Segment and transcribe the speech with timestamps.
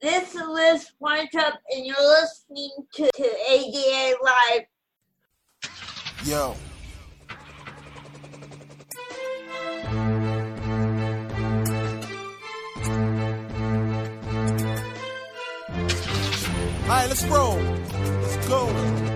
[0.00, 4.62] This is Liz Weintraub, and you're listening to, to ADA Live.
[6.24, 6.54] Yo.
[16.84, 17.56] All right, let's roll.
[17.56, 19.07] Let's go.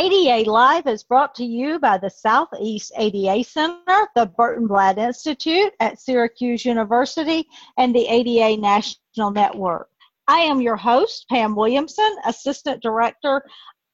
[0.00, 5.74] ADA Live is brought to you by the Southeast ADA Center, the Burton Blatt Institute
[5.78, 9.90] at Syracuse University, and the ADA National Network.
[10.26, 13.44] I am your host, Pam Williamson, Assistant Director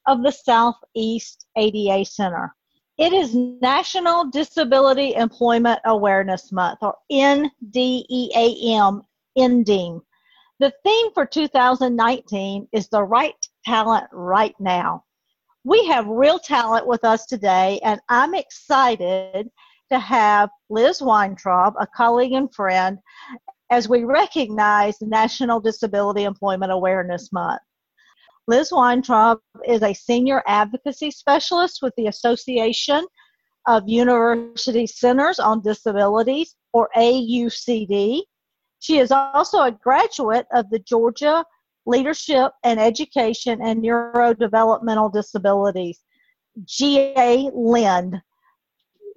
[0.05, 2.55] of the Southeast ADA Center.
[2.97, 9.01] It is National Disability Employment Awareness Month, or NDEAM,
[9.35, 10.01] ending.
[10.59, 13.35] The theme for 2019 is the right
[13.65, 15.03] talent right now
[15.67, 19.49] we have real talent with us today, and I'm excited
[19.91, 22.97] to have Liz Weintraub, a colleague and friend,
[23.69, 27.59] as we recognize National Disability Employment Awareness Month.
[28.47, 33.05] Liz Weintraub is a senior advocacy specialist with the Association
[33.67, 38.21] of University Centers on Disabilities, or AUCD.
[38.79, 41.43] She is also a graduate of the Georgia
[41.87, 46.03] leadership and education and neurodevelopmental disabilities,
[46.65, 48.21] GA LEND.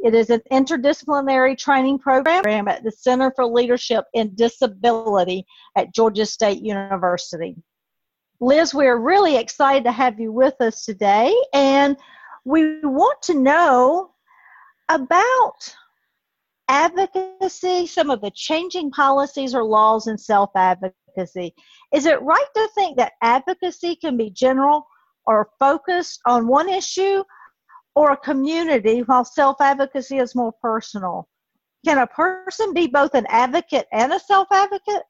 [0.02, 5.44] It is an interdisciplinary training program at the Center for Leadership in Disability
[5.76, 7.56] at Georgia State University.
[8.40, 11.96] Liz, we're really excited to have you with us today, and
[12.46, 14.12] we want to know
[14.88, 15.74] about
[16.68, 20.96] advocacy, some of the changing policies or laws in self advocacy.
[21.16, 24.86] Is it right to think that advocacy can be general
[25.26, 27.22] or focused on one issue
[27.94, 31.28] or a community while self advocacy is more personal?
[31.84, 35.02] Can a person be both an advocate and a self advocate?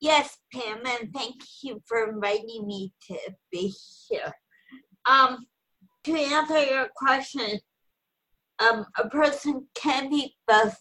[0.00, 3.18] Yes, Pam, and thank you for inviting me to
[3.50, 3.72] be
[4.08, 4.32] here.
[5.08, 5.46] Um,
[6.04, 7.58] to answer your question,
[8.58, 10.76] um, a person can be both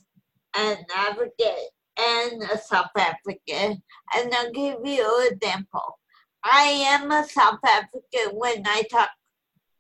[0.55, 1.69] an advocate
[1.99, 3.77] and a self advocate.
[4.15, 5.99] And I'll give you an example.
[6.43, 9.09] I am a self advocate when I talk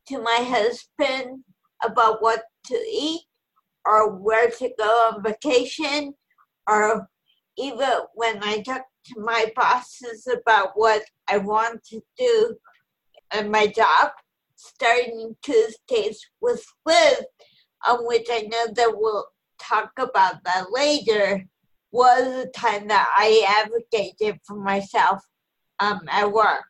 [0.07, 1.43] to my husband
[1.83, 3.21] about what to eat
[3.85, 6.13] or where to go on vacation
[6.67, 7.07] or
[7.57, 12.55] even when I talk to my bosses about what I want to do
[13.37, 14.11] in my job,
[14.55, 17.23] starting Tuesdays with Liz,
[17.87, 19.27] on which I know that we'll
[19.59, 21.47] talk about that later
[21.95, 25.21] was the time that I advocated for myself
[25.79, 26.65] um, at work.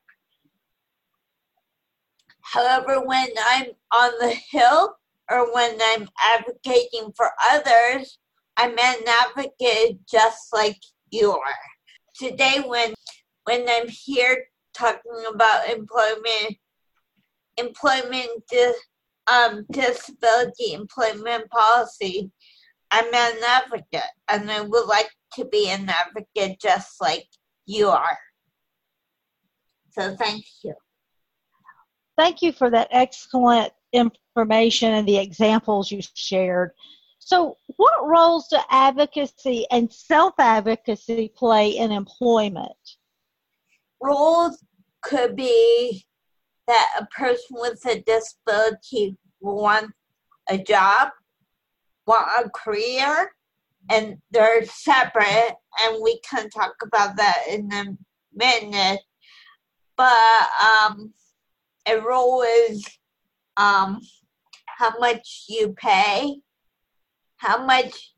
[2.42, 4.96] However, when I'm on the hill
[5.32, 8.20] or when I'm advocating for others,
[8.56, 10.78] I'm an advocate just like
[11.10, 11.66] you are.
[12.16, 12.94] Today, when
[13.46, 14.46] when I'm here
[14.78, 16.58] talking about employment,
[17.58, 18.44] employment
[19.26, 22.30] um, disability employment policy,
[22.96, 27.28] I'm an advocate and I would like to be an advocate just like
[27.66, 28.18] you are.
[29.92, 30.74] So thank you.
[32.18, 36.72] Thank you for that excellent information and the examples you shared.
[37.20, 42.78] So, what roles do advocacy and self advocacy play in employment?
[44.02, 44.64] Roles
[45.02, 46.06] could be
[46.68, 49.92] that a person with a disability wants
[50.48, 51.10] a job
[52.06, 53.32] want a career?
[53.90, 57.98] And they're separate and we can talk about that in a
[58.34, 59.02] minute.
[59.96, 61.14] But um
[61.88, 62.86] a role is
[63.58, 64.02] um
[64.66, 66.38] how much you pay
[67.38, 68.14] how much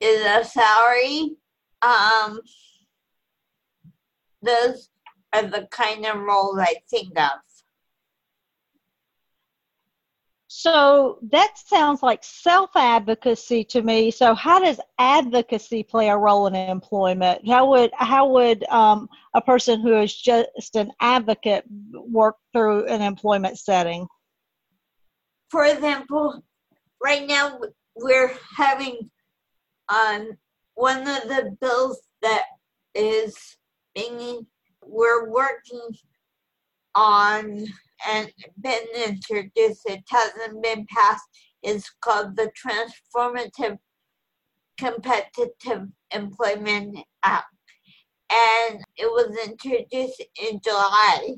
[0.00, 1.36] is a salary?
[1.82, 2.40] Um
[4.42, 4.88] those
[5.32, 7.30] are the kind of roles i think of
[10.52, 14.10] So that sounds like self advocacy to me.
[14.10, 17.46] So how does advocacy play a role in employment?
[17.46, 23.00] How would how would um, a person who is just an advocate work through an
[23.00, 24.08] employment setting?
[25.50, 26.42] For example,
[27.00, 27.60] right now
[27.94, 29.08] we're having
[29.88, 30.38] on um,
[30.74, 32.42] one of the bills that
[32.96, 33.36] is
[33.94, 34.44] being
[34.84, 35.90] we're working
[36.96, 37.68] on
[38.08, 39.82] and been introduced.
[39.86, 41.24] It hasn't been passed.
[41.62, 43.78] It's called the Transformative
[44.78, 47.46] Competitive Employment Act.
[48.32, 51.34] And it was introduced in July.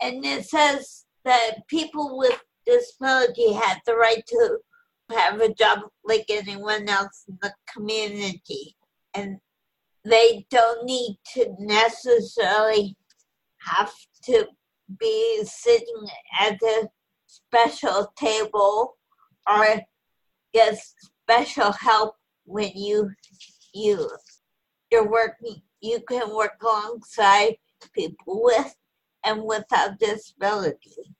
[0.00, 4.58] And it says that people with disability have the right to
[5.10, 8.76] have a job like anyone else in the community.
[9.14, 9.38] And
[10.04, 12.96] they don't need to necessarily
[13.60, 13.92] have
[14.26, 14.46] to
[14.98, 16.08] be sitting
[16.40, 16.88] at a
[17.26, 18.96] special table
[19.48, 19.80] or
[20.54, 22.14] get special help
[22.44, 23.10] when you
[23.74, 24.08] you
[24.90, 27.56] you're working you can work alongside
[27.92, 28.74] people with
[29.24, 31.14] and without disability.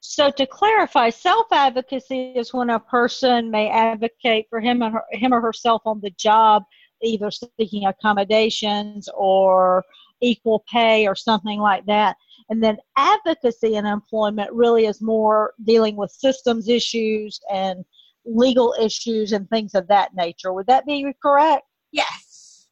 [0.00, 5.34] So to clarify, self-advocacy is when a person may advocate for him or her, him
[5.34, 6.62] or herself on the job,
[7.02, 9.84] either seeking accommodations or
[10.20, 12.16] equal pay or something like that.
[12.48, 17.84] And then advocacy in employment really is more dealing with systems issues and
[18.24, 20.52] legal issues and things of that nature.
[20.52, 21.64] Would that be correct?
[21.92, 22.68] Yes.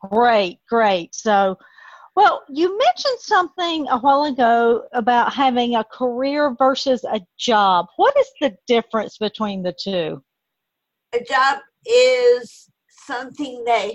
[0.00, 1.14] Great, great.
[1.14, 1.58] So
[2.16, 7.86] well, you mentioned something a while ago about having a career versus a job.
[7.96, 10.22] What is the difference between the two?
[11.12, 13.94] A job is something that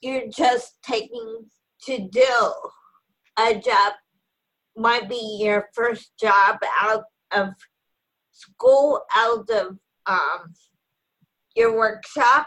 [0.00, 1.46] you're just taking
[1.84, 2.52] to do.
[3.38, 3.94] A job
[4.76, 7.48] might be your first job out of
[8.32, 10.54] school, out of um,
[11.54, 12.46] your workshop,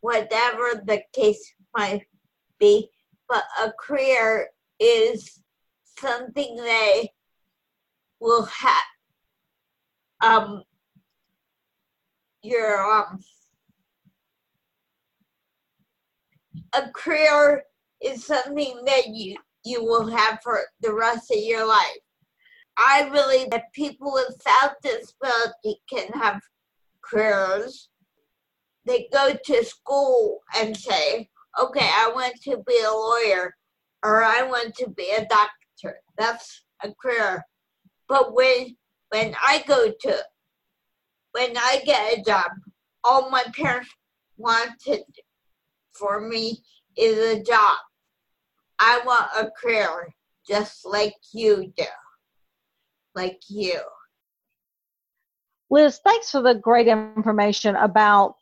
[0.00, 2.02] whatever the case might
[2.58, 2.88] be
[3.32, 4.48] but a career
[4.78, 5.40] is
[5.98, 7.08] something they
[8.20, 8.82] will have
[10.22, 10.62] um
[12.42, 13.18] your um
[16.74, 17.62] a career
[18.02, 21.98] is something that you you will have for the rest of your life.
[22.76, 26.40] I believe that people without disability can have
[27.04, 27.88] careers.
[28.84, 31.28] They go to school and say,
[31.60, 33.54] okay, I want to be a lawyer
[34.02, 36.00] or I want to be a doctor.
[36.18, 37.44] That's a career.
[38.08, 38.76] But when
[39.10, 40.24] when I go to
[41.32, 42.50] when I get a job,
[43.04, 43.90] all my parents
[44.36, 45.04] wanted
[45.94, 46.62] for me
[46.96, 47.76] is a job.
[48.78, 50.12] I want a career
[50.46, 51.84] just like you do.
[53.14, 53.80] Like you.
[55.70, 58.36] Liz, thanks for the great information about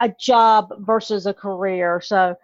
[0.00, 2.00] a job versus a career.
[2.00, 2.36] So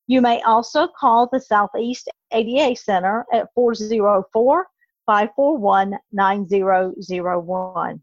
[0.08, 4.66] You may also call the Southeast ADA Center at 404
[5.06, 8.02] 541 9001.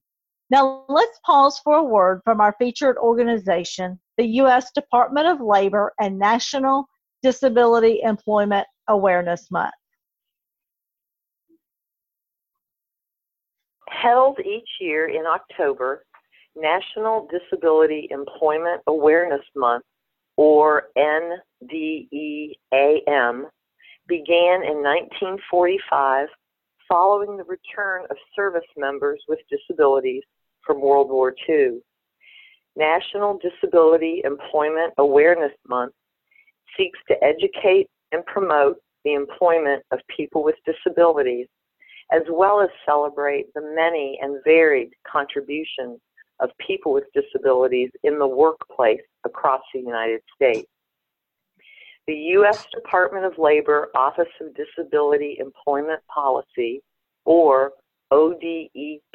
[0.50, 4.72] Now, let's pause for a word from our featured organization, the U.S.
[4.72, 6.88] Department of Labor and National
[7.22, 9.74] Disability Employment Awareness Month.
[14.02, 16.04] Held each year in October,
[16.56, 19.86] National Disability Employment Awareness Month,
[20.36, 21.40] or NDEAM,
[24.08, 26.28] began in 1945
[26.90, 30.24] following the return of service members with disabilities
[30.66, 31.80] from World War II.
[32.76, 35.94] National Disability Employment Awareness Month
[36.78, 41.48] seeks to educate and promote the employment of people with disabilities,
[42.14, 46.00] as well as celebrate the many and varied contributions
[46.40, 50.70] of people with disabilities in the workplace across the United States.
[52.06, 52.68] The U.S.
[52.74, 56.82] Department of Labor Office of Disability Employment Policy,
[57.26, 57.72] or
[58.12, 58.70] ODEP,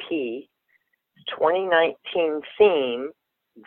[0.09, 3.11] 2019 theme,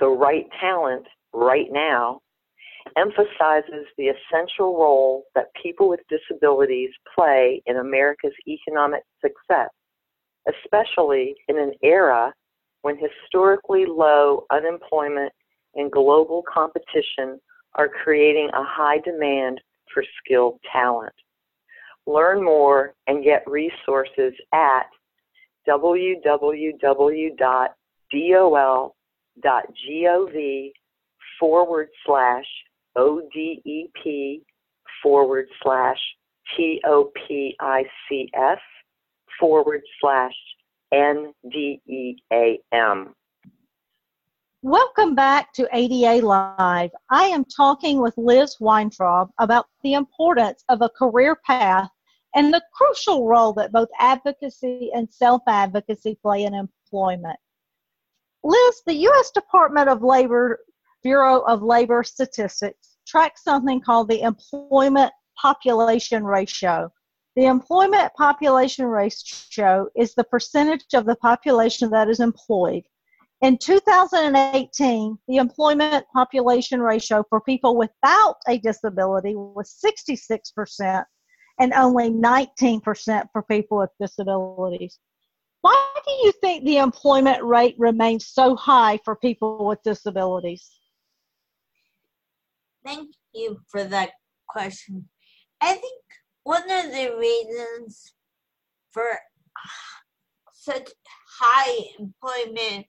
[0.01, 2.21] The Right Talent Right Now,
[2.97, 9.71] emphasizes the essential role that people with disabilities play in America's economic success,
[10.49, 12.33] especially in an era
[12.83, 15.33] when historically low unemployment
[15.75, 17.41] and global competition
[17.75, 19.61] are creating a high demand
[19.93, 21.15] for skilled talent.
[22.07, 24.87] Learn more and get resources at
[25.69, 26.23] www.dol.gov
[31.39, 32.45] forward slash
[32.97, 34.43] ODEP
[35.03, 35.99] forward slash
[36.59, 37.57] TOPICS
[39.39, 40.35] forward slash
[40.93, 42.17] NDEAM.
[44.65, 46.91] Welcome back to ADA Live.
[47.11, 51.89] I am talking with Liz Weintraub about the importance of a career path
[52.35, 57.39] and the crucial role that both advocacy and self advocacy play in employment.
[58.45, 59.31] Liz, the U.S.
[59.31, 60.61] Department of Labor
[61.03, 66.93] Bureau of Labor Statistics tracks something called the Employment Population Ratio,
[67.35, 72.85] The employment population ratio is the percentage of the population that is employed.
[73.41, 81.05] In 2018, the employment population ratio for people without a disability was 66%
[81.59, 84.99] and only 19% for people with disabilities.
[85.63, 90.71] Why do you think the employment rate remains so high for people with disabilities?
[92.85, 94.11] Thank you for that
[94.49, 95.09] question.
[95.61, 96.03] I think
[96.43, 98.15] one of the reasons
[98.91, 99.05] for
[100.53, 100.91] such
[101.41, 102.87] high employment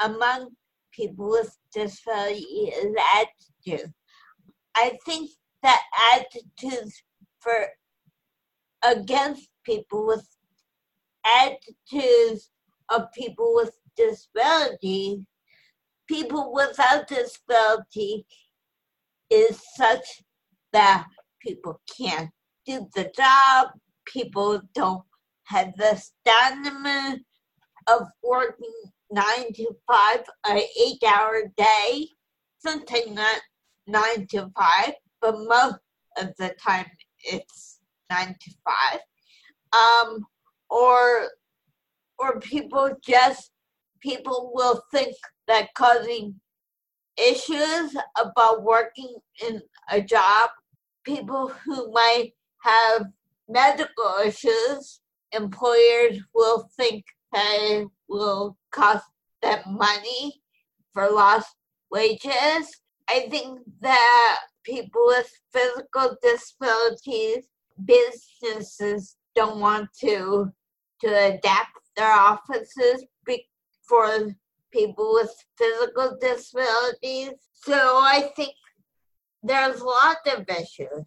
[0.00, 0.50] among
[0.92, 2.72] people with disability
[3.66, 3.92] is.
[4.74, 5.30] I think
[5.62, 5.80] that
[6.12, 7.02] attitudes
[7.40, 7.68] for
[8.82, 10.26] against people with
[11.24, 12.50] attitudes
[12.90, 15.26] of people with disability,
[16.06, 18.26] people without disability
[19.30, 20.22] is such
[20.72, 21.06] that
[21.40, 22.30] people can't
[22.66, 23.68] do the job,
[24.04, 25.02] people don't
[25.44, 27.18] have the stamina
[27.88, 28.72] of working
[29.10, 32.08] nine to five, an eight hour day,
[32.58, 33.40] sometimes not
[33.86, 35.78] nine to five, but most
[36.18, 36.86] of the time
[37.24, 37.78] it's
[38.10, 39.00] nine to five.
[39.72, 40.24] Um,
[40.70, 41.28] or
[42.18, 43.50] or people just
[44.00, 45.14] people will think
[45.46, 46.34] that causing
[47.18, 49.14] issues about working
[49.46, 50.50] in a job
[51.04, 52.32] people who might
[52.62, 53.06] have
[53.48, 55.00] medical issues
[55.32, 59.04] employers will think that it will cost
[59.42, 60.40] them money
[60.92, 61.54] for lost
[61.90, 62.80] wages.
[63.08, 67.46] I think that people with physical disabilities
[67.84, 70.50] businesses don't want to
[71.02, 73.04] to adapt their offices
[73.86, 74.34] for
[74.72, 77.32] people with physical disabilities.
[77.52, 78.54] So I think
[79.42, 81.06] there's lots of issues.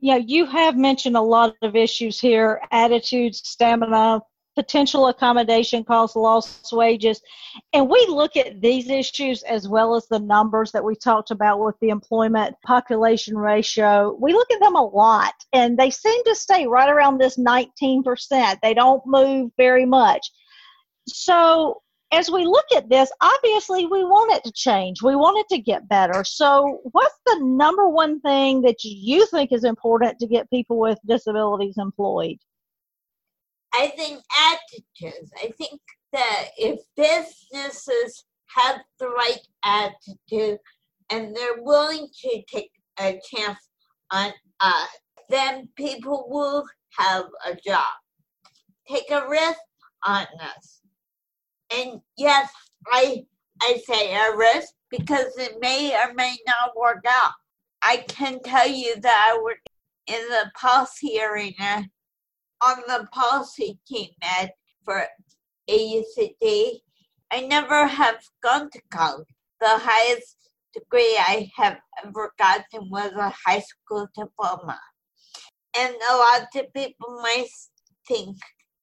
[0.00, 4.20] Yeah, you have mentioned a lot of issues here attitudes, stamina,
[4.54, 7.20] potential accommodation costs, lost wages.
[7.72, 11.60] And we look at these issues as well as the numbers that we talked about
[11.60, 14.16] with the employment population ratio.
[14.20, 18.58] We look at them a lot and they seem to stay right around this 19%.
[18.62, 20.30] They don't move very much.
[21.06, 21.82] So
[22.12, 25.02] as we look at this, obviously we want it to change.
[25.02, 26.22] We want it to get better.
[26.24, 30.98] So, what's the number one thing that you think is important to get people with
[31.06, 32.36] disabilities employed?
[33.72, 35.30] I think attitudes.
[35.42, 35.80] I think
[36.12, 40.58] that if businesses have the right attitude
[41.10, 43.58] and they're willing to take a chance
[44.10, 44.88] on us,
[45.30, 46.64] then people will
[46.98, 47.86] have a job.
[48.86, 49.58] Take a risk
[50.04, 50.81] on us.
[51.74, 52.50] And yes,
[52.92, 53.24] I
[53.60, 57.32] I say a risk because it may or may not work out.
[57.82, 59.58] I can tell you that I work
[60.06, 61.88] in the policy arena
[62.64, 64.50] on the policy team at
[64.84, 65.04] for
[65.68, 66.80] AUCD.
[67.30, 69.26] I never have gone to college.
[69.60, 70.36] The highest
[70.74, 74.78] degree I have ever gotten was a high school diploma.
[75.78, 77.48] And a lot of people might
[78.06, 78.36] think,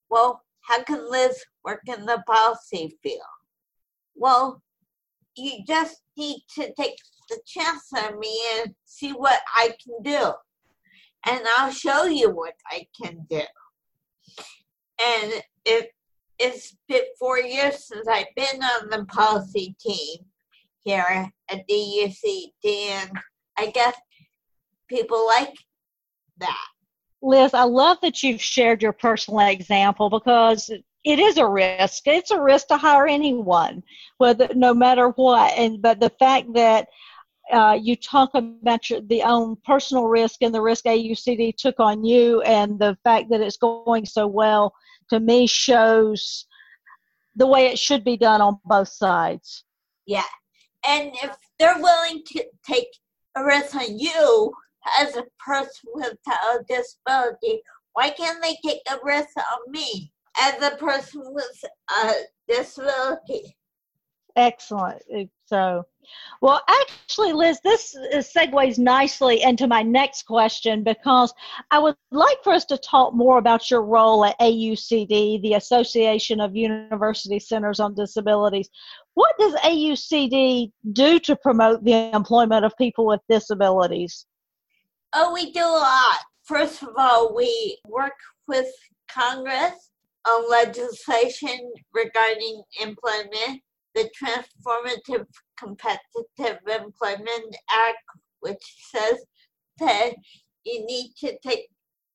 [0.09, 3.19] well, how can Liz work in the policy field?
[4.15, 4.61] Well,
[5.35, 6.95] you just need to take
[7.29, 10.31] the chance on me and see what I can do.
[11.25, 13.41] And I'll show you what I can do
[14.99, 15.33] and
[15.65, 15.91] it
[16.37, 20.19] it's been four years since I've been on the policy team
[20.83, 23.11] here at AUCD, and
[23.57, 23.95] I guess
[24.87, 25.53] people like
[26.37, 26.67] that.
[27.21, 30.69] Liz, I love that you've shared your personal example because
[31.03, 32.07] it is a risk.
[32.07, 33.83] It's a risk to hire anyone,
[34.17, 35.53] whether no matter what.
[35.57, 36.87] And but the fact that
[37.51, 42.03] uh, you talk about your, the own personal risk and the risk AUCD took on
[42.03, 44.73] you, and the fact that it's going so well
[45.09, 46.45] to me shows
[47.35, 49.63] the way it should be done on both sides.
[50.05, 50.23] Yeah.
[50.87, 52.87] And if they're willing to take
[53.35, 54.53] a risk on you
[54.99, 57.61] as a person with a disability,
[57.93, 61.63] why can't they take a risk on me as a person with
[62.03, 62.13] a
[62.47, 63.55] disability?
[64.35, 65.01] Excellent.
[65.47, 65.83] So,
[66.41, 71.33] well, actually, Liz, this segues nicely into my next question because
[71.71, 76.39] I would like for us to talk more about your role at AUCD, the Association
[76.39, 78.69] of University Centers on Disabilities.
[79.15, 84.25] What does AUCD do to promote the employment of people with disabilities?
[85.13, 86.19] Oh, we do a lot.
[86.43, 88.13] First of all, we work
[88.47, 88.67] with
[89.11, 89.91] Congress
[90.27, 93.61] on legislation regarding employment
[93.95, 95.25] the Transformative
[95.57, 97.97] Competitive Employment Act,
[98.41, 99.17] which says
[99.79, 100.11] that
[100.63, 101.67] you need to take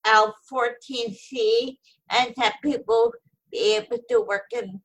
[0.06, 1.76] out 14C
[2.10, 3.12] and have people
[3.50, 4.80] be able to work in,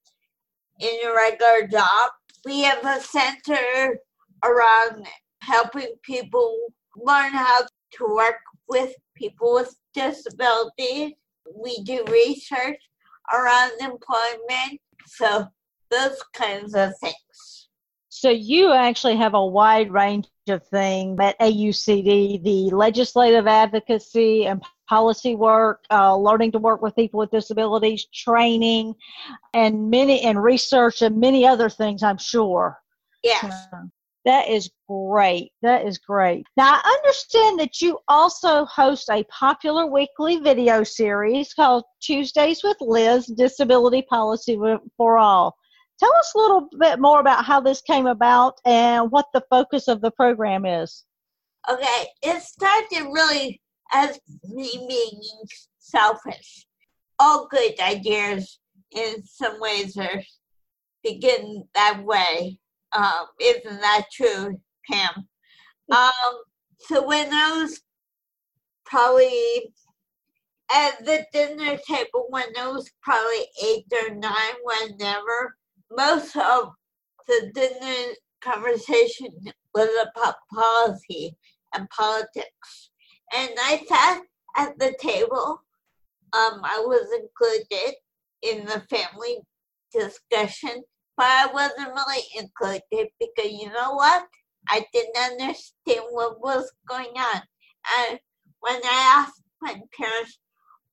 [0.80, 2.12] in a regular job.
[2.46, 4.00] We have a center
[4.44, 5.06] around
[5.42, 6.58] helping people
[6.98, 7.62] learn how
[7.98, 11.14] to work with people with disabilities.
[11.56, 12.82] We do research
[13.34, 14.80] around employment.
[15.08, 15.48] So
[15.90, 17.68] those kinds of things.
[18.10, 24.64] So you actually have a wide range of things at AUCD, the legislative advocacy and
[24.90, 28.96] policy work, uh, learning to work with people with disabilities, training,
[29.54, 32.02] and many and research and many other things.
[32.04, 32.80] I'm sure.
[33.24, 33.68] Yes.
[34.26, 35.52] That is great.
[35.62, 36.46] That is great.
[36.58, 42.78] Now, I understand that you also host a popular weekly video series called Tuesdays with
[42.82, 44.60] Liz Disability Policy
[44.98, 45.56] for All.
[46.00, 49.88] Tell us a little bit more about how this came about and what the focus
[49.88, 51.06] of the program is.
[51.70, 53.62] Okay, it started really
[53.92, 55.22] as me being
[55.80, 56.66] selfish.
[57.20, 58.60] All good ideas,
[58.92, 60.22] in some ways, are
[61.04, 62.60] begin that way.
[62.94, 65.28] Um, isn't that true, Pam?
[65.92, 66.42] Um,
[66.80, 67.82] so when I was
[68.86, 69.74] probably
[70.72, 75.56] at the dinner table, when I was probably eight or nine, whenever,
[75.92, 76.70] most of
[77.28, 79.30] the dinner conversation
[79.74, 81.36] was about policy
[81.74, 82.92] and politics.
[83.36, 84.22] And I sat
[84.56, 85.62] at the table.
[86.34, 87.96] Um, I was included
[88.42, 89.40] in the family
[89.92, 90.84] discussion
[91.20, 94.26] but I wasn't really included because you know what?
[94.70, 97.42] I didn't understand what was going on.
[98.00, 98.20] And
[98.62, 100.40] when I asked my parents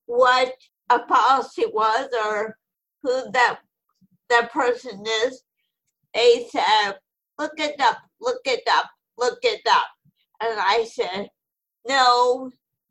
[0.06, 0.52] what
[0.90, 2.56] a policy was or
[3.04, 3.60] who that
[4.28, 5.44] that person is,
[6.12, 6.94] they said,
[7.38, 9.86] look it up, look it up, look it up.
[10.40, 11.28] And I said,
[11.86, 12.50] no,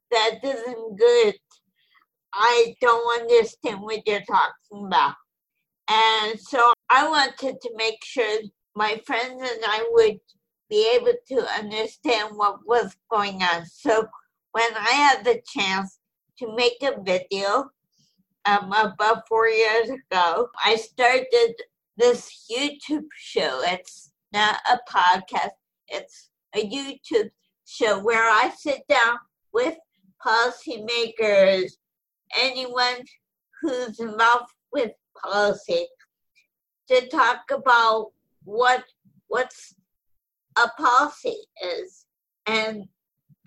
[0.10, 1.36] that isn't good.
[2.34, 5.15] I don't understand what you're talking about.
[5.88, 8.39] And so I wanted to make sure
[8.76, 10.19] my friends and I would
[10.69, 13.65] be able to understand what was going on.
[13.65, 14.08] So
[14.52, 16.00] when I had the chance
[16.39, 17.69] to make a video
[18.45, 21.54] um, about four years ago, I started
[21.98, 23.62] this YouTube show.
[23.63, 25.52] It's not a podcast,
[25.88, 27.30] it's a YouTube
[27.65, 29.17] show where I sit down
[29.54, 29.76] with
[30.26, 31.71] policymakers,
[32.39, 33.06] anyone
[33.62, 34.91] who's involved with
[35.23, 35.88] policy
[36.89, 38.12] to talk about
[38.43, 38.84] what
[39.28, 39.75] what's
[40.58, 42.06] a policy is
[42.45, 42.88] and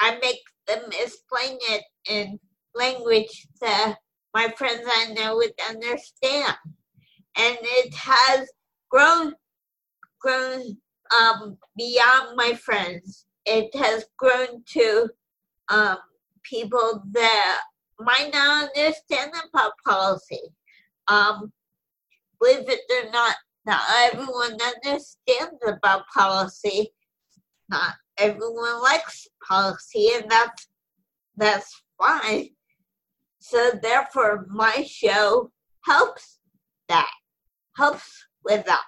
[0.00, 2.38] I make them explain it in
[2.74, 3.96] language that
[4.34, 6.56] my friends I know would understand.
[7.36, 8.48] And it has
[8.90, 9.34] grown
[10.20, 10.76] grown
[11.16, 13.26] um, beyond my friends.
[13.46, 15.08] It has grown to
[15.68, 15.98] um,
[16.42, 17.60] people that
[18.00, 20.40] might not understand about policy.
[21.06, 21.52] Um,
[22.40, 26.90] believe it or not, not everyone understands about policy.
[27.68, 30.68] Not everyone likes policy, and that's
[31.36, 32.50] that's fine.
[33.38, 35.50] So therefore, my show
[35.84, 36.38] helps
[36.88, 37.10] that,
[37.76, 38.84] helps with that.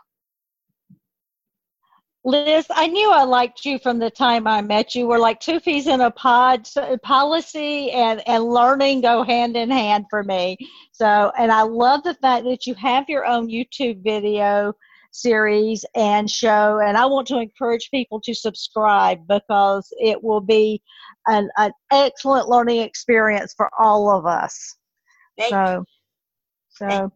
[2.23, 5.07] Liz, I knew I liked you from the time I met you.
[5.07, 6.67] We're like two peas in a pod.
[6.67, 10.59] So policy and, and learning go hand in hand for me.
[10.93, 14.75] So, and I love the fact that you have your own YouTube video
[15.13, 16.81] series and show.
[16.85, 20.83] And I want to encourage people to subscribe because it will be
[21.27, 24.77] an, an excellent learning experience for all of us.
[25.39, 25.85] Thank so,
[26.69, 27.13] so.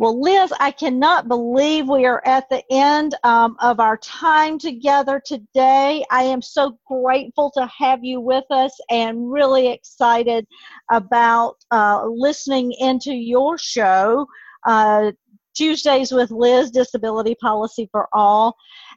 [0.00, 5.20] Well, Liz, I cannot believe we are at the end um, of our time together
[5.22, 6.06] today.
[6.10, 10.46] I am so grateful to have you with us and really excited
[10.90, 14.26] about uh, listening into your show,
[14.66, 15.12] uh,
[15.54, 18.56] Tuesdays with Liz Disability Policy for All.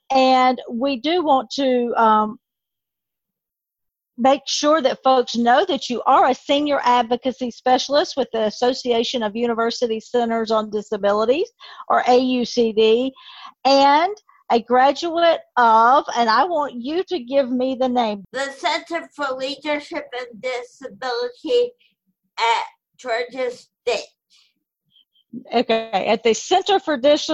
[0.09, 2.39] And we do want to um,
[4.17, 9.23] make sure that folks know that you are a senior advocacy specialist with the Association
[9.23, 11.49] of University Centers on Disabilities,
[11.89, 13.11] or AUCD,
[13.65, 14.15] and
[14.51, 18.23] a graduate of, and I want you to give me the name.
[18.33, 21.71] The Center for Leadership and Disability
[22.37, 22.63] at
[22.97, 24.07] Georgia State.
[25.51, 27.29] Okay, at the Center for Dis-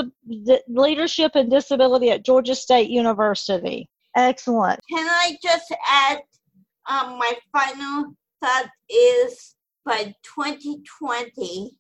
[0.69, 3.89] Leadership and Disability at Georgia State University.
[4.15, 4.79] Excellent.
[4.89, 6.19] Can I just add
[6.89, 11.71] um, my final thought is by 2020,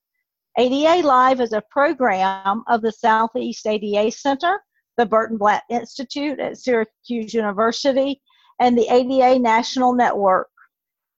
[0.58, 4.62] ADA Live is a program of the Southeast ADA Center,
[4.98, 8.22] the Burton Blatt Institute at Syracuse University,
[8.60, 10.48] and the ADA National Network.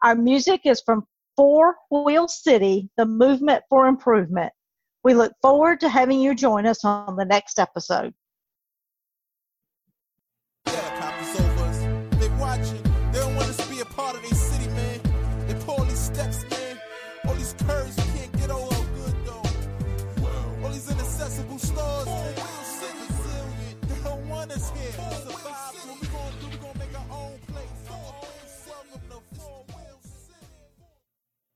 [0.04, 4.52] Our music is from Four Wheel City, the Movement for Improvement.
[5.04, 8.14] We look forward to having you join us on the next episode.